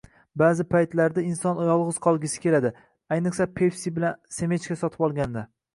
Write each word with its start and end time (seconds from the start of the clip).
Ba'zi 0.41 0.63
paytlarda 0.69 1.25
inson 1.31 1.61
yolg'iz 1.67 2.01
qolgisi 2.07 2.41
keladi. 2.47 2.73
Ayniqsa, 3.17 3.51
Pepsi 3.61 3.97
bilan 4.01 4.21
semechka 4.41 4.83
sotib 4.85 5.09
olganida... 5.11 5.49